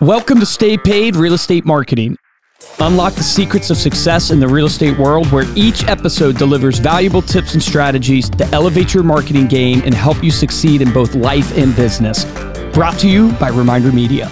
[0.00, 2.16] Welcome to Stay Paid Real Estate Marketing.
[2.78, 7.20] Unlock the secrets of success in the real estate world where each episode delivers valuable
[7.20, 11.50] tips and strategies to elevate your marketing game and help you succeed in both life
[11.58, 12.24] and business.
[12.72, 14.30] Brought to you by Reminder Media.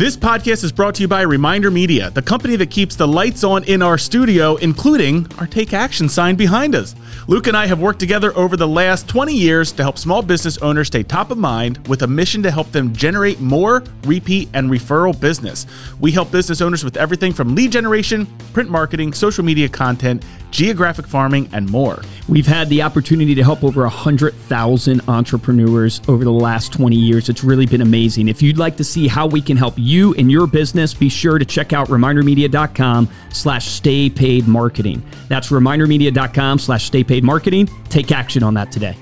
[0.00, 3.44] This podcast is brought to you by Reminder Media, the company that keeps the lights
[3.44, 6.94] on in our studio, including our Take Action sign behind us.
[7.28, 10.56] Luke and I have worked together over the last 20 years to help small business
[10.62, 14.70] owners stay top of mind with a mission to help them generate more repeat and
[14.70, 15.66] referral business.
[16.00, 21.06] We help business owners with everything from lead generation, print marketing, social media content, geographic
[21.06, 22.00] farming, and more.
[22.26, 27.28] We've had the opportunity to help over 100,000 entrepreneurs over the last 20 years.
[27.28, 28.28] It's really been amazing.
[28.28, 31.38] If you'd like to see how we can help you and your business, be sure
[31.38, 35.02] to check out remindermedia.com slash stay paid marketing.
[35.28, 37.68] That's remindermedia.com slash stay paid marketing.
[37.88, 38.96] Take action on that today.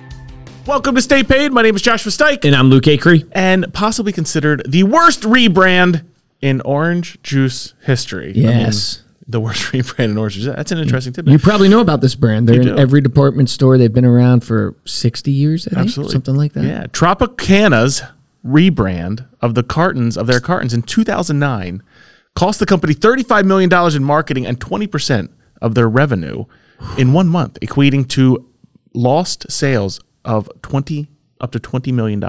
[0.67, 1.53] Welcome to Stay Paid.
[1.53, 2.45] My name is Joshua Stike.
[2.45, 3.27] And I'm Luke Acree.
[3.33, 6.05] And possibly considered the worst rebrand
[6.43, 8.33] in orange juice history.
[8.35, 8.99] Yes.
[8.99, 10.45] I mean, the worst rebrand in orange juice.
[10.47, 11.27] That's an interesting tip.
[11.27, 12.47] You probably know about this brand.
[12.49, 12.77] They're You in do.
[12.77, 13.79] every department store.
[13.79, 15.87] They've been around for 60 years, I think.
[15.87, 16.13] Absolutely.
[16.13, 16.65] Something like that.
[16.65, 16.87] Yeah.
[16.89, 18.03] Tropicana's
[18.49, 21.83] rebrand of the cartons of their cartons in 2009
[22.35, 25.29] cost the company $35 million in marketing and 20%
[25.61, 26.45] of their revenue
[26.97, 28.47] in one month, equating to
[28.95, 31.09] lost sales of 20
[31.41, 32.23] up to $20 million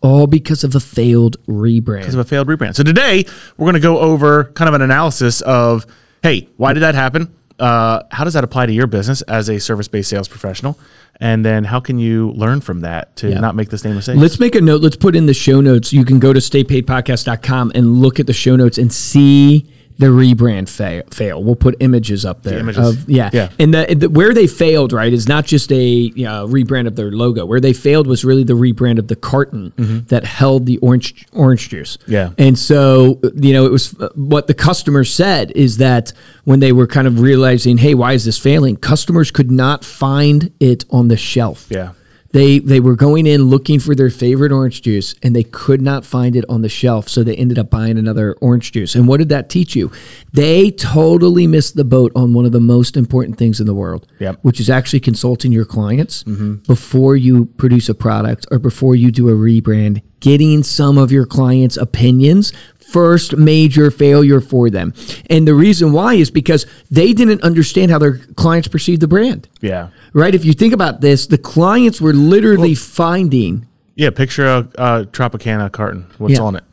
[0.00, 2.00] All because of a failed rebrand.
[2.00, 2.74] Because of a failed rebrand.
[2.74, 3.24] So today
[3.56, 5.86] we're going to go over kind of an analysis of,
[6.22, 7.34] hey, why did that happen?
[7.58, 10.78] Uh, how does that apply to your business as a service-based sales professional?
[11.20, 13.40] And then how can you learn from that to Yeah.
[13.40, 14.18] not make the same mistakes?
[14.18, 14.80] Let's make a note.
[14.82, 15.92] Let's put in the show notes.
[15.92, 19.66] You can go to staypaidpodcast.com and look at the show notes and see
[19.98, 21.42] the rebrand fa- fail.
[21.42, 22.58] We'll put images up there.
[22.58, 22.88] images.
[22.88, 23.30] Of, yeah.
[23.32, 23.50] Yeah.
[23.58, 26.96] And the, the, where they failed, right, is not just a you know, rebrand of
[26.96, 27.46] their logo.
[27.46, 29.72] Where they failed was really the rebrand of the carton
[30.08, 31.96] that held the orange orange juice.
[31.98, 32.12] Mm-hmm.
[32.12, 32.30] Yeah.
[32.38, 36.12] And so, you know, it was uh, what the customer said is that
[36.44, 38.76] when they were kind of realizing, hey, why is this failing?
[38.76, 41.66] Customers could not find it on the shelf.
[41.70, 41.92] Yeah.
[42.32, 46.04] They they were going in looking for their favorite orange juice and they could not
[46.04, 48.94] find it on the shelf, so they ended up buying another orange juice.
[48.94, 49.90] And what did that teach you?
[50.32, 54.06] They totally missed the boat on one of the most important things in the world,
[54.18, 54.38] Yep.
[54.42, 56.54] which is actually consulting your clients mm-hmm.
[56.66, 61.26] before you produce a product or before you do a rebrand, getting some of your
[61.26, 62.52] clients' opinions
[62.92, 64.92] first major failure for them.
[65.30, 69.48] And the reason why is because they didn't understand how their clients perceived the brand
[69.60, 69.88] Yeah.
[70.12, 70.34] right?
[70.34, 73.66] If you think about this, the clients were literally finding
[73.96, 76.06] Yeah, picture a, a Tropicana carton.
[76.18, 76.42] What's Yeah.
[76.42, 76.64] on it?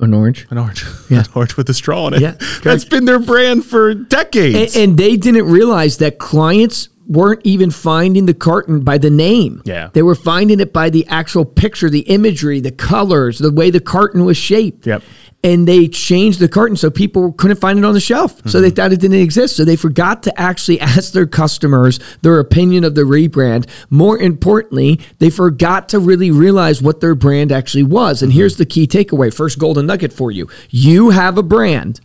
[0.00, 0.46] an orange.
[0.50, 0.84] An orange.
[1.08, 1.20] Yeah.
[1.20, 2.20] An orange with a straw in it.
[2.20, 2.90] Yeah, That's correct.
[2.90, 4.76] been their brand for decades.
[4.76, 9.62] And, and they didn't realize that clients weren't even finding the carton by the name.
[9.64, 9.90] Yeah.
[9.92, 13.80] They were finding it by the actual picture, the imagery, the colors, the way the
[13.80, 14.86] carton was shaped.
[14.86, 15.02] Yep.
[15.44, 18.38] And they changed the carton so people couldn't find it on the shelf.
[18.38, 18.62] So Mm-hmm.
[18.62, 19.56] they thought it didn't exist.
[19.56, 23.68] So they forgot to actually ask their customers their opinion of the rebrand.
[23.90, 28.16] More importantly, they forgot to really realize what their brand actually was.
[28.18, 28.24] Mm-hmm.
[28.24, 32.00] And here's the key takeaway first golden nugget for you you have a brand,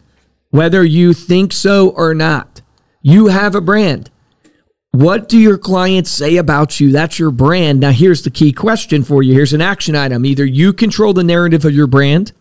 [0.50, 2.61] whether you think so or not.
[3.01, 4.11] You have a brand.
[4.91, 6.91] What do your clients say about you?
[6.91, 7.79] That's your brand.
[7.79, 9.33] Now, here's the key question for you.
[9.33, 10.25] Here's an action item.
[10.25, 12.33] Either you control the narrative of your brand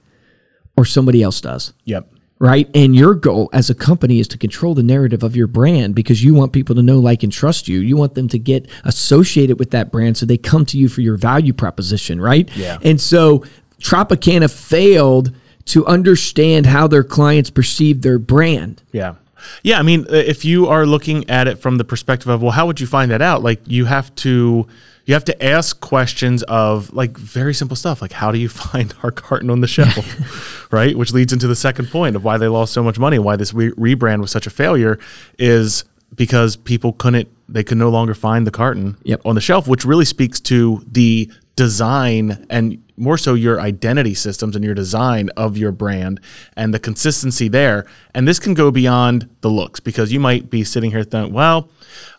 [0.78, 2.08] or somebody else does, yep.
[2.38, 2.70] right?
[2.72, 6.22] And your goal as a company is to control the narrative of your brand because
[6.22, 7.80] you want people to know, like, and trust you.
[7.80, 11.00] You want them to get associated with that brand so they come to you for
[11.00, 12.48] your value proposition, right?
[12.56, 12.78] Yeah.
[12.82, 13.44] And so
[13.80, 15.34] Tropicana failed
[15.66, 18.84] to understand how their clients perceived their brand.
[18.92, 19.16] Yeah.
[19.64, 19.80] Yeah.
[19.80, 22.80] I mean, if you are looking at it from the perspective of, well, how would
[22.80, 23.42] you find that out?
[23.42, 24.68] Like, you have to.
[25.08, 28.92] You have to ask questions of like very simple stuff, like how do you find
[29.02, 30.94] our carton on the shelf, right?
[30.98, 33.54] Which leads into the second point of why they lost so much money, why this
[33.54, 34.98] re- rebrand was such a failure,
[35.38, 39.22] is because people couldn't, they could no longer find the carton Yep.
[39.24, 44.56] on the shelf, which really speaks to the design and more so your identity systems
[44.56, 46.20] and your design of your brand
[46.54, 47.86] and the consistency there.
[48.14, 51.70] And this can go beyond the looks because you might be sitting here thinking, well,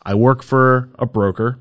[0.01, 1.59] I work for a broker.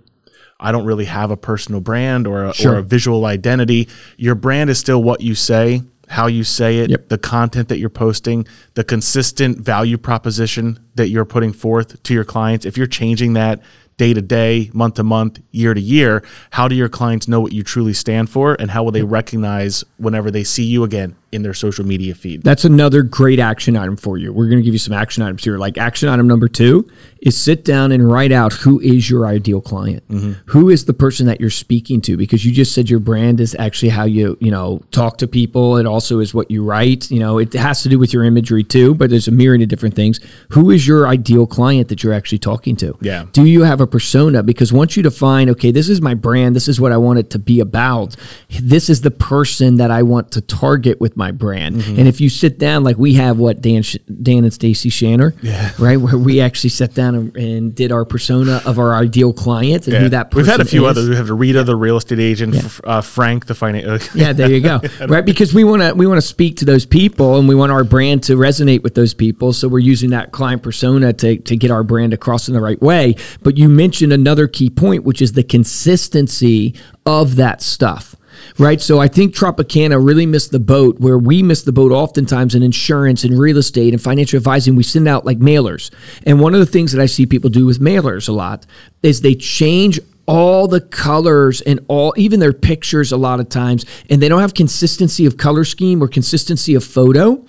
[0.61, 3.89] I don't really have a personal brand or a, or a visual identity.
[4.17, 7.09] Your brand is still what you say, how you say it, Yep.
[7.09, 12.25] the content that you're posting, the consistent value proposition that you're putting forth to your
[12.25, 12.67] clients.
[12.67, 13.61] If you're changing that
[13.99, 17.53] day to day, month to month, year to year, how do your clients know what
[17.53, 21.43] you truly stand for and how will they recognize whenever they see you again in
[21.43, 22.43] their social media feed.
[22.43, 24.33] That's another great action item for you.
[24.33, 25.59] We're going to give you some action items here.
[25.59, 26.89] Like action item number two
[27.21, 30.07] is sit down and write out who is your ideal client.
[30.09, 30.33] Mm-hmm.
[30.47, 32.17] Who is the person that you're speaking to?
[32.17, 35.77] Because you just said your brand is actually how you, you know, talk to people.
[35.77, 37.11] It also is what you write.
[37.11, 39.69] You know, it has to do with your imagery too, but there's a myriad of
[39.69, 40.21] different things.
[40.51, 42.97] Who is your ideal client that you're actually talking to?
[43.03, 43.27] Yeah.
[43.33, 44.43] Do you have a persona?
[44.43, 47.31] Because once you define, okay, this is my brand, this is what I want it
[47.31, 48.17] to be about,
[48.61, 51.77] this is the person that I want to target with my brand.
[51.77, 51.99] Mm-hmm.
[51.99, 55.35] And if you sit down, like we have what Dan, Sh- Dan and Stacy Shanner,
[55.43, 55.73] yeah.
[55.79, 59.89] right, where we actually sat down and, and did our persona of our ideal client
[59.89, 60.91] and who that person We've had a few is.
[60.93, 61.09] others.
[61.09, 64.15] We have Rita, the real estate agent, F- uh, Frank, the finance.
[64.15, 64.81] yeah, there you go.
[65.09, 67.73] right, because we want to we want to speak to those people, and we want
[67.73, 69.53] our brand to resonate with those people.
[69.53, 72.81] So we're using that client persona to to get our brand across in the right
[72.81, 73.17] way.
[73.43, 76.75] But you mentioned another key point, which is the consistency
[77.05, 78.15] of that stuff.
[78.59, 78.81] Right.
[78.81, 82.63] So I think Tropicana really missed the boat where we miss the boat oftentimes in
[82.63, 84.77] insurance and real estate and financial advising.
[84.77, 85.91] We send out like mailers.
[86.25, 88.67] And one of the things that I see people do with mailers a lot
[89.03, 93.87] is they change all the colors and all even their pictures a lot of times
[94.11, 97.43] and they don't have consistency of color scheme or consistency of photo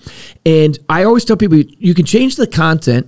[0.46, 3.06] and i always tell people you can change the content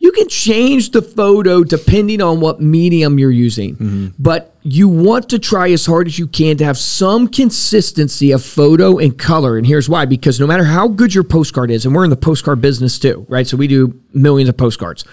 [0.00, 4.08] you can change the photo depending on what medium you're using mm-hmm.
[4.18, 8.42] but you want to try as hard as you can to have some consistency of
[8.42, 11.94] photo and color and here's why because no matter how good your postcard is and
[11.94, 15.04] we're in the postcard business too right so we do millions of postcards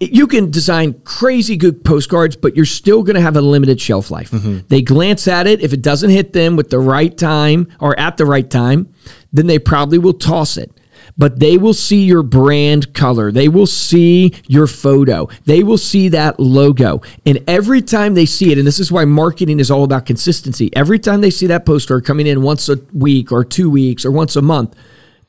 [0.00, 4.10] you can design crazy good postcards, but you're still going to have a limited shelf
[4.10, 4.30] life.
[4.30, 4.66] Mm-hmm.
[4.68, 5.60] They glance at it.
[5.60, 8.92] If it doesn't hit them with the right time or at the right time,
[9.32, 10.70] then they probably will toss it.
[11.16, 13.30] But they will see your brand color.
[13.30, 15.28] They will see your photo.
[15.44, 17.02] They will see that logo.
[17.24, 20.74] And every time they see it, and this is why marketing is all about consistency,
[20.74, 24.10] every time they see that postcard coming in once a week or two weeks or
[24.10, 24.74] once a month,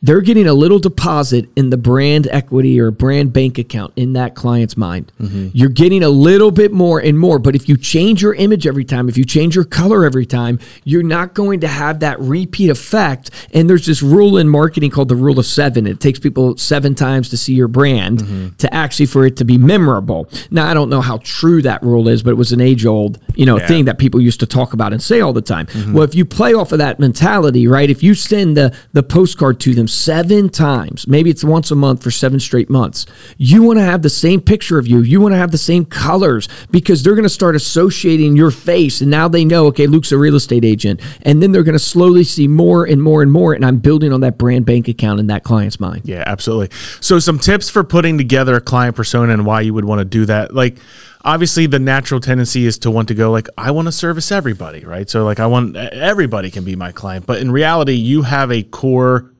[0.05, 4.35] they're getting a little deposit in the brand equity or brand bank account in that
[4.35, 5.11] client's mind.
[5.19, 5.49] Mm-hmm.
[5.53, 7.39] You're getting a little bit more and more.
[7.39, 10.59] But if you change your image every time, if you change your color every time,
[10.83, 13.31] you're not going to have that repeat effect.
[13.51, 15.87] And there's this rule in marketing called the rule of seven.
[15.87, 18.55] It takes people seven times to see your brand mm-hmm.
[18.57, 20.29] to actually for it to be memorable.
[20.51, 23.19] Now, I don't know how true that rule is, but it was an age old,
[23.33, 25.65] you know, thing that people used to talk about and say all the time.
[25.65, 25.93] Mm-hmm.
[25.93, 27.89] Well, if you play off of that mentality, right?
[27.89, 32.03] If you send the the postcard to them seven times, maybe it's once a month
[32.03, 33.05] for seven straight months,
[33.37, 35.01] you want to have the same picture of you.
[35.01, 39.01] You want to have the same colors because they're going to start associating your face,
[39.01, 41.79] and now they know, okay, Luke's a real estate agent, and then they're going to
[41.79, 45.19] slowly see more and more and more, and I'm building on that brand bank account
[45.19, 46.03] in that client's mind.
[46.05, 46.75] Yeah, absolutely.
[47.01, 50.05] So, some tips for putting together a client persona and why you would want to
[50.05, 50.53] do that.
[50.53, 50.77] Like,
[51.23, 54.85] obviously, the natural tendency is to want to go like, I want to service everybody,
[54.85, 55.09] right?
[55.09, 57.25] So, like, I want everybody can be my client.
[57.25, 59.31] But in reality, you have a core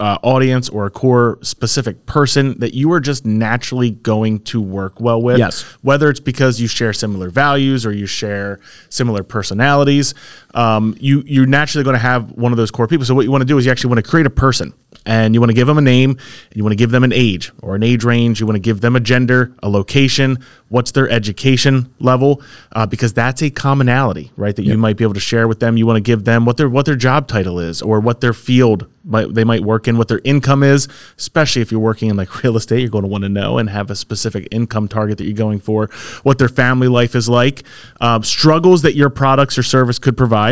[0.00, 5.00] uh, audience or a core specific person that you are just naturally going to work
[5.00, 5.38] well with.
[5.38, 5.62] Yes.
[5.82, 8.58] Whether it's because you share similar values or you share
[8.88, 10.14] similar personalities,
[10.54, 13.04] um, you you're naturally going to have one of those core people.
[13.04, 14.72] So what you want to do is you actually want to create a person
[15.06, 17.12] and you want to give them a name and you want to give them an
[17.12, 18.40] age or an age range.
[18.40, 22.42] You want to give them a gender, a location, what's their education level,
[22.72, 24.54] uh, because that's a commonality, right?
[24.54, 25.76] That you might be able to share with them.
[25.76, 28.32] You want to give them what their what their job title is or what their
[28.32, 30.88] field might, they might work in, what their income is.
[31.18, 33.68] Especially if you're working in like real estate, you're going to want to know and
[33.70, 35.88] have a specific income target that you're going for.
[36.22, 37.64] What their family life is like,
[38.00, 40.43] um, struggles that your products or service could provide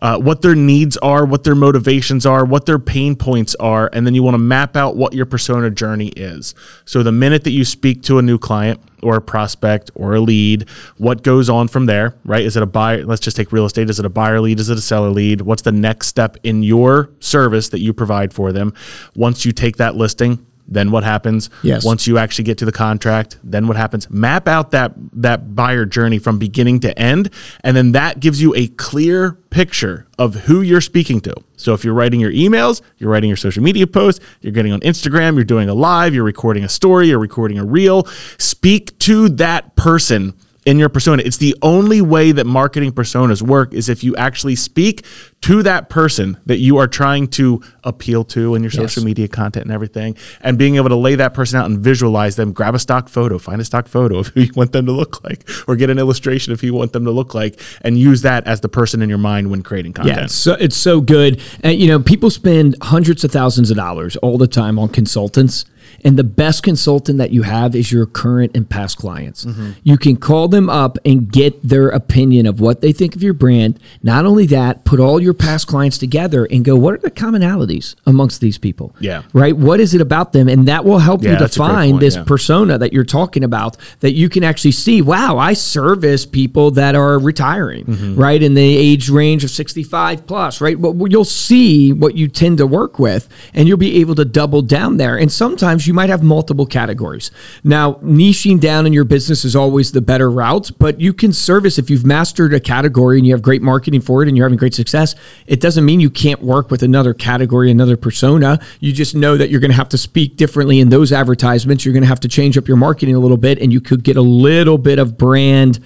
[0.00, 4.06] uh, what their needs are, what their motivations are, what their pain points are, and
[4.06, 6.54] then you want to map out what your persona journey is.
[6.84, 10.20] So the minute that you speak to a new client or a prospect or a
[10.20, 12.44] lead, what goes on from there, right?
[12.44, 13.04] Is it a buyer?
[13.04, 13.90] Let's just take real estate.
[13.90, 14.58] Is it a buyer lead?
[14.60, 15.40] Is it a seller lead?
[15.42, 18.72] What's the next step in your service that you provide for them?
[19.14, 21.48] Once you take that listing, then what happens?
[21.62, 21.84] Yes.
[21.84, 24.08] Once you actually get to the contract, then what happens?
[24.10, 27.30] Map out that that buyer journey from beginning to end,
[27.64, 31.34] and then that gives you a clear picture of who you're speaking to.
[31.56, 34.80] So if you're writing your emails, you're writing your social media posts, you're getting on
[34.80, 38.04] Instagram, you're doing a live, you're recording a story, you're recording a reel,
[38.36, 40.34] speak to that person
[40.66, 41.22] in your persona.
[41.24, 45.04] It's the only way that marketing personas work is if you actually speak
[45.40, 49.64] to that person that you are trying to appeal to in your social media content
[49.64, 52.52] and everything, and being able to lay that person out and visualize them.
[52.52, 55.22] Grab a stock photo, find a stock photo of who you want them to look
[55.22, 58.22] like, or get an illustration of who you want them to look like, and use
[58.22, 60.16] that as the person in your mind when creating content.
[60.16, 61.40] Yeah, it's so, it's so good.
[61.62, 65.64] And, you know, people spend hundreds of thousands of dollars all the time on consultants.
[66.04, 69.46] And the best consultant that you have is your current and past clients.
[69.82, 73.32] You can call them up and get their opinion of what they think of your
[73.34, 73.80] brand.
[74.02, 77.96] Not only that, put all your past clients together and go, what are the commonalities
[78.06, 78.94] amongst these people?
[79.00, 79.22] Yeah.
[79.32, 79.56] Right?
[79.56, 80.48] What is it about them?
[80.48, 82.24] And that will help Yeah, you that's a great define point, this yeah.
[82.24, 86.94] persona that you're talking about that you can actually see, wow, I service people that
[86.94, 88.16] are retiring, Mm-hmm.
[88.20, 88.40] right?
[88.42, 90.80] In the age range of 65 plus, right?
[90.80, 94.62] But you'll see what you tend to work with and you'll be able to double
[94.62, 95.16] down there.
[95.16, 97.30] And sometimes you might have multiple categories.
[97.64, 101.78] Now, niching down in your business is always the better route, but you can service
[101.78, 104.58] if you've mastered a category and you have great marketing for it and you're having
[104.58, 105.14] great success.
[105.46, 108.60] It doesn't mean you can't work with another category, another persona.
[108.80, 111.84] You just know that you're going to have to speak differently in those advertisements.
[111.84, 114.04] You're going to have to change up your marketing a little bit and you could
[114.04, 115.80] get a little bit of brand.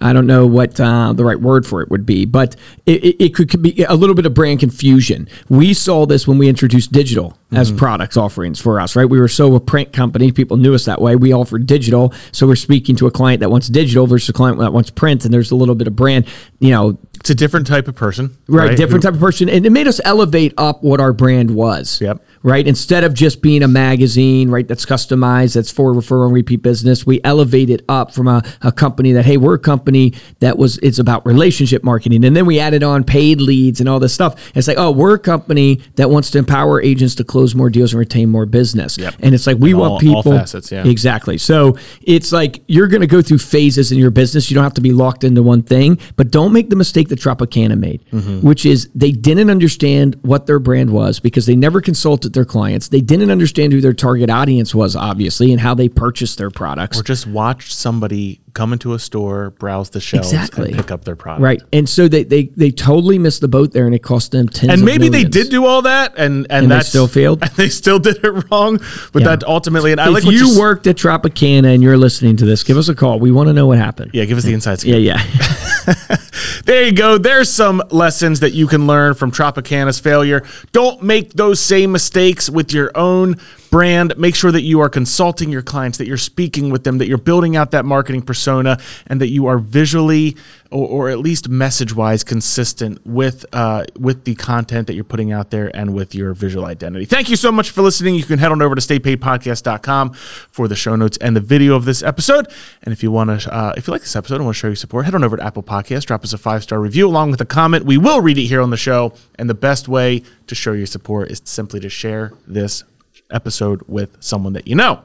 [0.00, 3.24] I don't know what uh, the right word for it would be, but it, it,
[3.24, 5.28] it could, could be a little bit of brand confusion.
[5.48, 9.04] We saw this when we introduced digital as products offerings for us, right?
[9.04, 11.14] We were so a print company, people knew us that way.
[11.14, 14.58] We offered digital, so we're speaking to a client that wants digital versus a client
[14.58, 16.26] that wants print, and there's a little bit of brand,
[16.58, 19.70] you know, It's a different type of person, right, different type of person, and it
[19.70, 22.00] made us elevate up what our brand was.
[22.00, 22.24] Yep.
[22.46, 26.60] Right, instead of just being a magazine, right, that's customized, that's for referral and repeat
[26.60, 30.58] business, we elevate it up from a, a company that hey, we're a company that
[30.58, 34.12] was it's about relationship marketing, and then we added on paid leads and all this
[34.12, 34.52] stuff.
[34.54, 37.94] It's like oh, we're a company that wants to empower agents to close more deals
[37.94, 38.98] and retain more business.
[38.98, 39.14] Yep.
[39.20, 40.86] And it's like we want all- all people facets, yeah.
[40.86, 41.38] Exactly.
[41.38, 44.50] So it's like you're going to go through phases in your business.
[44.50, 47.18] You don't have to be locked into one thing, but don't make the mistake that
[47.18, 48.46] Tropicana made, Mm-hmm.
[48.46, 52.88] which is they didn't understand what their brand was because they never consulted their clients.
[52.88, 57.00] They didn't understand who their target audience was, obviously, and how they purchased their products.
[57.00, 60.68] Or just watch somebody come into a store, browse the shelves, Exactly.
[60.68, 61.42] and pick up their product.
[61.42, 61.60] Right.
[61.72, 64.72] And so they, they, they totally missed the boat there and it cost them tens
[64.72, 67.42] And maybe they did do all that, and and, And they still failed?
[67.42, 68.78] And they still did it wrong.
[69.12, 69.28] But Yeah.
[69.36, 72.62] that ultimately, and I If like you worked at Tropicana and you're listening to this,
[72.62, 73.18] give us a call.
[73.18, 74.12] We want to know what happened.
[74.14, 74.92] Yeah, give us the inside scoop.
[75.00, 76.16] Yeah, yeah.
[76.64, 77.18] There you go.
[77.18, 80.42] There's some lessons that you can learn from Tropicana's failure.
[80.72, 83.36] Don't make those same mistakes with your own
[83.74, 84.16] brand.
[84.16, 87.18] Make sure that you are consulting your clients, that you're speaking with them, that you're
[87.18, 88.78] building out that marketing persona,
[89.08, 90.36] and that you are visually
[90.70, 95.50] or, or at least message-wise consistent with uh, with the content that you're putting out
[95.50, 97.04] there and with your visual identity.
[97.04, 98.14] Thank you so much for listening.
[98.14, 101.84] You can head on over to staypaidpodcast.com for the show notes and the video of
[101.84, 102.46] this episode.
[102.84, 104.68] And if you want to, uh, if you like this episode and want to show
[104.68, 107.32] your support, head on over to Apple Podcasts, drop us a five star review along
[107.32, 107.84] with a comment.
[107.84, 109.14] We will read it here on the show.
[109.36, 112.84] And the best way to show your support is simply to share this
[113.30, 115.02] episode with someone that you know.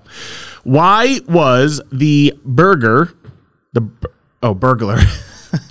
[0.64, 3.14] Why was the burger
[3.74, 3.88] the
[4.44, 4.98] oh burglar?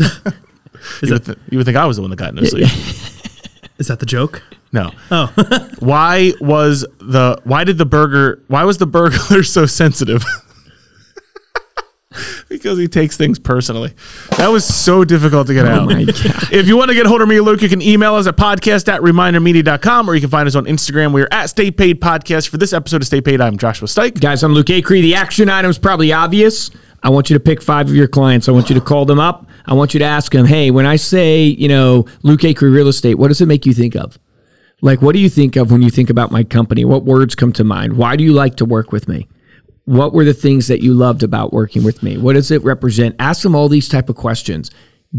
[1.03, 2.67] you, would th- you would think I was the one that got no sleep.
[3.79, 4.43] Is that the joke?
[4.73, 4.91] No.
[5.11, 5.33] Oh.
[5.79, 10.25] why was the why did the burger why was the burglar so sensitive?
[12.49, 13.93] because he takes things personally.
[14.37, 15.87] That was so difficult to get oh out.
[15.87, 16.53] my God.
[16.53, 18.37] If you want to get a hold of me Luke, you can email us at
[18.37, 21.13] podcast at remindermedia.com or you can find us on Instagram.
[21.13, 22.49] We're at Stay Paid Podcast.
[22.49, 24.21] For this episode of Stay Paid, I'm Joshua Stike.
[24.21, 25.03] Guys, I'm Luke Acree.
[25.03, 26.71] The action item is probably obvious.
[27.03, 28.49] I want you to pick five of your clients.
[28.49, 29.47] I want you to call them up.
[29.67, 32.89] I want you to ask them, hey, when I say, you know, Luke Acree Real
[32.89, 34.19] Estate, what does it make you think of?
[34.81, 36.85] Like, what do you think of when you think about my company?
[36.85, 37.97] What words come to mind?
[37.97, 39.29] Why do you like to work with me?
[39.89, 42.19] What were the things that you loved about working with me?
[42.19, 43.17] What does it represent?
[43.19, 44.71] Ask them all these type of questions.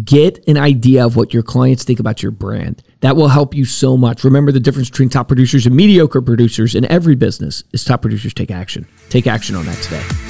[0.04, 2.84] Get an idea of what your clients think about your brand.
[3.00, 4.24] That will help you so much.
[4.24, 8.32] Remember the difference between top producers and mediocre producers in every business is top producers
[8.36, 8.88] take action.
[9.10, 10.29] Take action on that today.